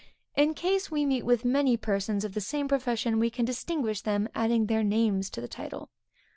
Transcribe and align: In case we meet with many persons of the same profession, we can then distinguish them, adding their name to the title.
In 0.35 0.55
case 0.55 0.89
we 0.89 1.05
meet 1.05 1.27
with 1.27 1.45
many 1.45 1.77
persons 1.77 2.25
of 2.25 2.33
the 2.33 2.41
same 2.41 2.67
profession, 2.67 3.19
we 3.19 3.29
can 3.29 3.45
then 3.45 3.53
distinguish 3.53 4.01
them, 4.01 4.27
adding 4.33 4.65
their 4.65 4.81
name 4.83 5.21
to 5.21 5.39
the 5.39 5.47
title. 5.47 5.91